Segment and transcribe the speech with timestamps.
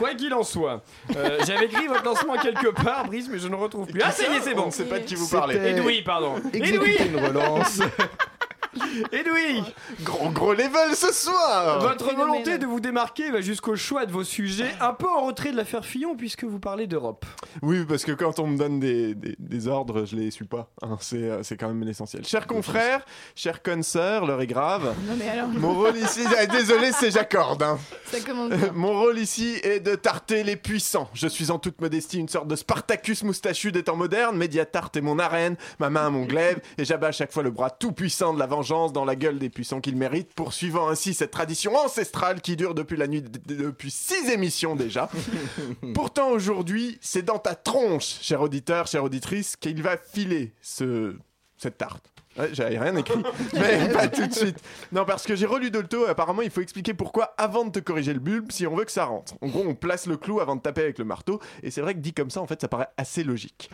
[0.00, 0.82] Quoi qu'il en soit,
[1.14, 4.00] euh, j'avais écrit votre lancement quelque part, Brice, mais je ne retrouve plus.
[4.02, 4.66] Ah, ça y est, c'est On bon.
[4.66, 5.56] ne sait pas de qui vous parlez.
[5.56, 6.36] Edoui, pardon.
[6.54, 7.80] Edoui Exécuter une relance.
[9.12, 9.62] Edoui
[10.02, 14.24] Gros gros level ce soir Votre volonté de vous démarquer va jusqu'au choix de vos
[14.24, 17.26] sujets, un peu en retrait de l'affaire Fillon, puisque vous parlez d'Europe.
[17.62, 20.70] Oui, parce que quand on me donne des, des- des ordres, je les suis pas.
[20.82, 20.96] hein.
[21.00, 22.24] c'est, euh, c'est quand même l'essentiel.
[22.26, 23.04] Chers confrères,
[23.34, 24.94] chers consoeurs, l'heure est grave.
[25.06, 27.62] Non mais alors, Mon rôle ici, ah, désolé, c'est j'accorde.
[27.62, 27.78] hein.
[28.06, 28.70] ça commence bien.
[28.74, 31.10] Mon rôle ici est de tarter les puissants.
[31.14, 34.36] Je suis en toute modestie une sorte de Spartacus moustachu des temps modernes.
[34.36, 37.70] Mediatart est mon arène, ma main mon glaive, et j'abats à chaque fois le bras
[37.70, 41.30] tout puissant de la vengeance dans la gueule des puissants qu'il mérite, poursuivant ainsi cette
[41.30, 45.08] tradition ancestrale qui dure depuis la nuit, depuis six émissions déjà.
[45.94, 51.16] Pourtant aujourd'hui, c'est dans ta tronche, cher auditeur, chère auditrice, qu'il va filer ce
[51.56, 52.10] cette tarte.
[52.38, 53.22] Ouais, J'avais rien écrit,
[53.54, 54.58] mais pas tout de suite.
[54.92, 58.12] Non, parce que j'ai relu Dolto, apparemment il faut expliquer pourquoi avant de te corriger
[58.12, 59.34] le bulbe si on veut que ça rentre.
[59.40, 61.94] En gros, on place le clou avant de taper avec le marteau, et c'est vrai
[61.94, 63.70] que dit comme ça, en fait, ça paraît assez logique.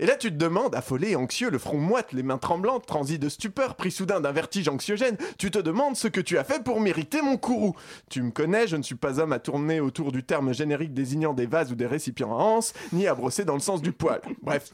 [0.00, 3.18] Et là, tu te demandes, affolé et anxieux, le front moite, les mains tremblantes, transi
[3.18, 6.62] de stupeur, pris soudain d'un vertige anxiogène, tu te demandes ce que tu as fait
[6.62, 7.76] pour mériter mon courroux.
[8.10, 11.32] Tu me connais, je ne suis pas homme à tourner autour du terme générique désignant
[11.32, 14.20] des vases ou des récipients à anse, ni à brosser dans le sens du poil.
[14.42, 14.72] Bref,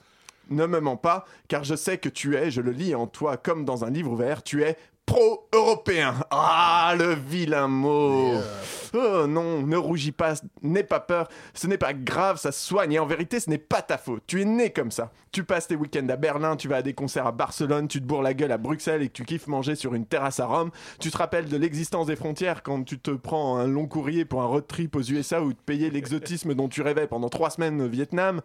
[0.51, 3.37] ne me mens pas, car je sais que tu es, je le lis en toi
[3.37, 4.77] comme dans un livre ouvert, tu es
[5.11, 6.15] pro-européen.
[6.31, 8.35] Ah, le vilain mot.
[8.93, 12.93] Oh non, ne rougis pas, n'aie pas peur, ce n'est pas grave, ça se soigne,
[12.93, 14.23] et en vérité, ce n'est pas ta faute.
[14.27, 15.13] Tu es né comme ça.
[15.31, 18.05] Tu passes tes week-ends à Berlin, tu vas à des concerts à Barcelone, tu te
[18.05, 20.71] bourres la gueule à Bruxelles et que tu kiffes manger sur une terrasse à Rome.
[20.99, 24.43] Tu te rappelles de l'existence des frontières quand tu te prends un long courrier pour
[24.43, 27.81] un road trip aux USA ou te payer l'exotisme dont tu rêvais pendant trois semaines
[27.81, 28.41] au Vietnam.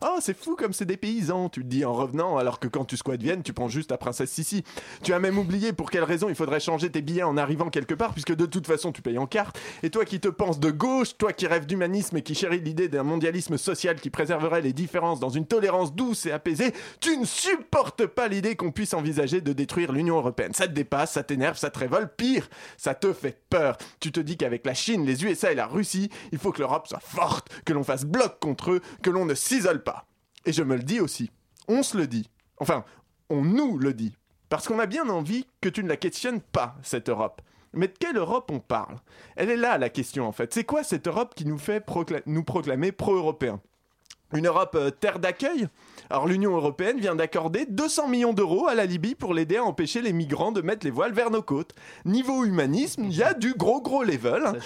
[0.00, 2.84] Oh, c'est fou comme c'est des paysans, tu te dis en revenant, alors que quand
[2.84, 4.62] tu squattes Vienne, tu prends juste la princesse Sissi.
[5.02, 7.94] Tu as même oublié pour quelle raison il faudrait changer tes billets en arrivant quelque
[7.94, 9.58] part, puisque de toute façon tu payes en carte.
[9.82, 12.88] Et toi qui te penses de gauche, toi qui rêves d'humanisme et qui chéris l'idée
[12.88, 17.24] d'un mondialisme social qui préserverait les différences dans une tolérance douce et apaisée, tu ne
[17.24, 20.54] supportes pas l'idée qu'on puisse envisager de détruire l'Union Européenne.
[20.54, 23.76] Ça te dépasse, ça t'énerve, ça te révolte, pire, ça te fait peur.
[24.00, 26.88] Tu te dis qu'avec la Chine, les USA et la Russie, il faut que l'Europe
[26.88, 30.06] soit forte, que l'on fasse bloc contre eux, que l'on ne s'isole pas.
[30.46, 31.30] Et je me le dis aussi.
[31.68, 32.30] On se le dit.
[32.58, 32.84] Enfin,
[33.28, 34.14] on nous le dit.
[34.48, 37.42] Parce qu'on a bien envie que tu ne la questionnes pas, cette Europe.
[37.74, 38.96] Mais de quelle Europe on parle?
[39.36, 40.52] Elle est là la question en fait.
[40.54, 41.84] C'est quoi cette Europe qui nous fait
[42.26, 43.60] nous proclamer pro-européens?
[44.34, 45.68] Une Europe euh, terre d'accueil?
[46.10, 50.02] Alors l'Union européenne vient d'accorder 200 millions d'euros à la Libye pour l'aider à empêcher
[50.02, 51.74] les migrants de mettre les voiles vers nos côtes.
[52.04, 54.60] Niveau humanisme, il y a du gros gros level.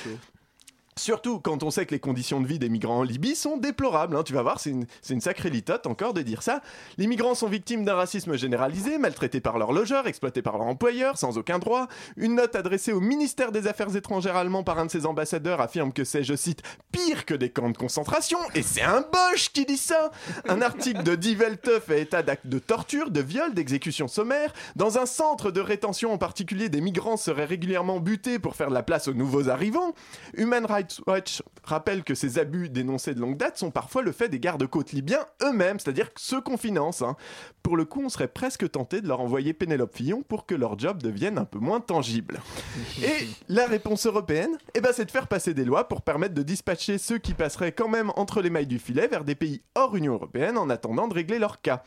[0.98, 4.14] Surtout quand on sait que les conditions de vie des migrants en Libye sont déplorables.
[4.14, 4.22] hein.
[4.24, 6.60] Tu vas voir, c'est une, sacrée litote encore de dire ça.
[6.98, 11.16] Les migrants sont victimes d'un racisme généralisé, maltraités par leurs logeurs, exploités par leur employeur,
[11.16, 11.88] sans aucun droit.
[12.18, 15.94] Une note adressée au ministère des Affaires étrangères allemand par un de ses ambassadeurs affirme
[15.94, 18.38] que c'est, je cite, pire que des camps de concentration.
[18.54, 20.10] Et c'est un Bosch qui dit ça
[20.46, 24.52] Un article de Die Welt fait état d'actes de torture, de viol, d'exécution sommaire.
[24.76, 28.74] Dans un centre de rétention en particulier, des migrants seraient régulièrement butés pour faire de
[28.74, 29.94] la place aux nouveaux arrivants.
[30.36, 34.28] Human Rights Watch rappelle que ces abus dénoncés de longue date sont parfois le fait
[34.28, 37.02] des gardes-côtes libyens eux-mêmes, c'est-à-dire ceux qu'on finance.
[37.02, 37.16] hein.
[37.62, 40.78] Pour le coup, on serait presque tenté de leur envoyer Pénélope Fillon pour que leur
[40.78, 42.40] job devienne un peu moins tangible.
[43.02, 46.42] Et la réponse européenne, eh ben, c'est de faire passer des lois pour permettre de
[46.42, 49.94] dispatcher ceux qui passeraient quand même entre les mailles du filet vers des pays hors
[49.96, 51.82] Union européenne en attendant de régler leur cas.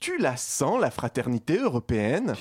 [0.00, 2.34] Tu la sens, la fraternité européenne?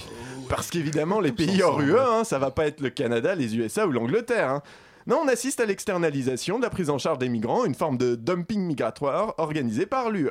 [0.49, 3.85] Parce qu'évidemment, les pays hors UE, hein, ça va pas être le Canada, les USA
[3.85, 4.49] ou l'Angleterre.
[4.49, 4.61] hein.
[5.07, 8.15] Non, on assiste à l'externalisation de la prise en charge des migrants, une forme de
[8.15, 10.29] dumping migratoire organisée par l'UE.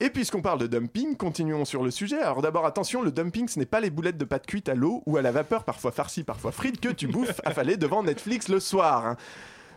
[0.00, 2.20] Et puisqu'on parle de dumping, continuons sur le sujet.
[2.20, 5.02] Alors d'abord, attention, le dumping, ce n'est pas les boulettes de pâte cuite à l'eau
[5.06, 8.60] ou à la vapeur, parfois farcies, parfois frites, que tu bouffes affalé devant Netflix le
[8.60, 9.16] soir.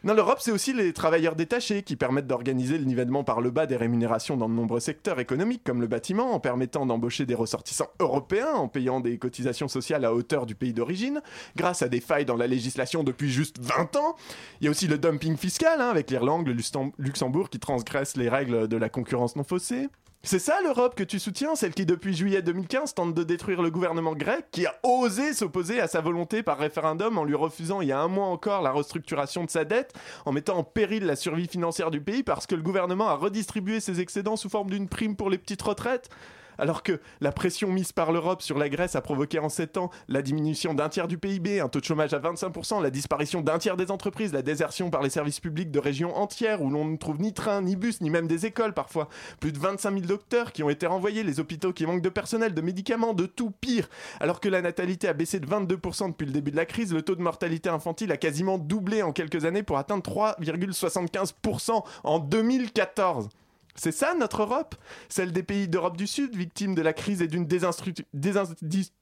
[0.07, 3.66] Non, l'Europe, c'est aussi les travailleurs détachés qui permettent d'organiser le nivellement par le bas
[3.66, 7.90] des rémunérations dans de nombreux secteurs économiques, comme le bâtiment, en permettant d'embaucher des ressortissants
[8.00, 11.22] européens en payant des cotisations sociales à hauteur du pays d'origine,
[11.57, 14.16] grâce à des failles dans la législation depuis juste 20 ans.
[14.62, 16.56] Il y a aussi le dumping fiscal, hein, avec l'Irlande, le
[17.00, 19.89] Luxembourg qui transgressent les règles de la concurrence non faussée.
[20.23, 23.71] C'est ça l'Europe que tu soutiens, celle qui depuis juillet 2015 tente de détruire le
[23.71, 27.87] gouvernement grec, qui a osé s'opposer à sa volonté par référendum en lui refusant il
[27.87, 29.93] y a un mois encore la restructuration de sa dette,
[30.25, 33.79] en mettant en péril la survie financière du pays parce que le gouvernement a redistribué
[33.79, 36.09] ses excédents sous forme d'une prime pour les petites retraites
[36.57, 39.89] Alors que la pression mise par l'Europe sur la Grèce a provoqué en 7 ans
[40.07, 43.57] la diminution d'un tiers du PIB, un taux de chômage à 25%, la disparition d'un
[43.57, 46.98] tiers des entreprises, la désertion par les services publics de régions entières où l'on ne
[46.98, 49.09] trouve ni train, ni bus, ni même des écoles parfois.
[49.39, 52.54] Plus de 25 000 docteurs qui ont été renvoyés, les hôpitaux qui manquent de personnel,
[52.54, 53.89] de médicaments, de tout pire.
[54.19, 57.01] Alors que la natalité a baissé de 22% depuis le début de la crise, le
[57.01, 63.30] taux de mortalité infantile a quasiment doublé en quelques années pour atteindre 3,75% en 2014.
[63.79, 64.75] C'est ça notre Europe?
[65.07, 67.47] Celle des pays d'Europe du Sud, victimes de la crise et d'une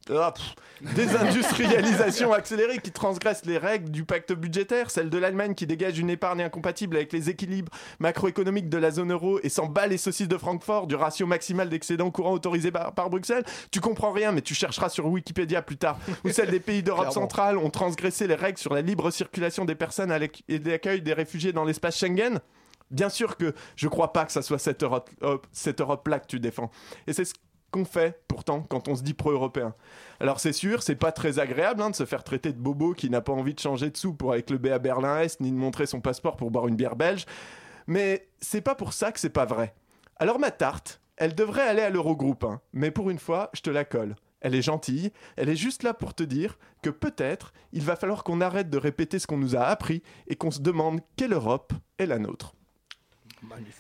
[0.10, 0.33] ah,
[0.81, 6.10] désindustrialisation accélérée qui transgresse les règles du pacte budgétaire, celle de l'Allemagne qui dégage une
[6.10, 10.27] épargne incompatible avec les équilibres macroéconomiques de la zone euro et s'en bat les saucisses
[10.27, 13.45] de Francfort du ratio maximal d'excédent courant autorisé par, par, Bruxelles.
[13.72, 15.98] Tu comprends rien, mais tu chercheras sur Wikipédia plus tard.
[16.25, 19.75] Ou celle des pays d'Europe centrale ont transgressé les règles sur la libre circulation des
[19.75, 22.42] personnes et l'accueil des réfugiés dans l'espace Schengen?
[22.92, 25.10] Bien sûr que je crois pas que ça soit cette Europe,
[25.80, 26.70] Europe-là que tu défends.
[27.08, 27.34] Et c'est ce
[27.72, 29.74] qu'on fait pourtant quand on se dit pro-européen.
[30.20, 33.10] Alors c'est sûr, c'est pas très agréable hein, de se faire traiter de bobo qui
[33.10, 35.58] n'a pas envie de changer de soupe pour avec le B à Berlin-Est ni de
[35.58, 37.26] montrer son passeport pour boire une bière belge.
[37.88, 39.74] Mais c'est pas pour ça que c'est pas vrai.
[40.18, 43.70] Alors ma tarte, elle devrait aller à l'Eurogroupe, hein, mais pour une fois, je te
[43.70, 44.16] la colle.
[44.42, 48.24] Elle est gentille, elle est juste là pour te dire que peut-être il va falloir
[48.24, 51.74] qu'on arrête de répéter ce qu'on nous a appris et qu'on se demande quelle Europe
[51.98, 52.54] est la nôtre.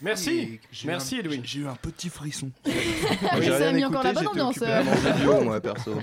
[0.01, 1.41] Merci, merci Louis.
[1.43, 2.51] J'ai eu un petit frisson.
[2.65, 4.59] Ah oui, ça a mis encore la bonne ambiance.
[5.43, 5.93] moi, perso.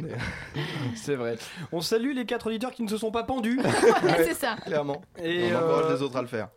[0.94, 1.36] C'est vrai.
[1.72, 3.60] On salue les quatre auditeurs qui ne se sont pas pendus.
[4.18, 4.56] c'est ça.
[4.64, 5.02] Clairement.
[5.22, 6.48] Et on encourage euh, les autres à le faire.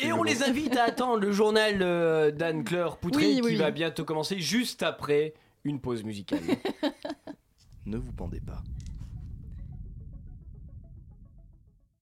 [0.00, 4.38] Et, on les invite à attendre le journal euh, d'Anne-Claire Poutré qui va bientôt commencer
[4.38, 5.34] juste après
[5.64, 6.40] une pause musicale.
[7.86, 8.62] ne vous pendez pas.